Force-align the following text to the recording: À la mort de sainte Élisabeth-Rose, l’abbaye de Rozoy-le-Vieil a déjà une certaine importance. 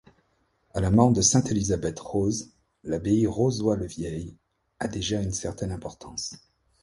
À 0.73 0.79
la 0.81 0.89
mort 0.89 1.11
de 1.11 1.21
sainte 1.21 1.51
Élisabeth-Rose, 1.51 2.55
l’abbaye 2.83 3.21
de 3.21 3.27
Rozoy-le-Vieil 3.27 4.35
a 4.79 4.87
déjà 4.87 5.21
une 5.21 5.31
certaine 5.31 5.71
importance. 5.71 6.33